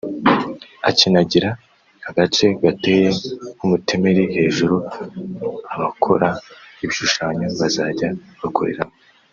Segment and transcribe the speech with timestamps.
[0.91, 1.49] ikanagira
[2.09, 3.07] agace gateye
[3.55, 4.75] nk’umutemeri hejuru
[5.73, 6.27] abakora
[6.83, 8.09] ibishushanyo bazajya
[8.41, 8.95] bakoreramo